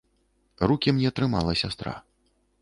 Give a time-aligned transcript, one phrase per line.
[0.71, 1.93] Рукі мне трымала сястра.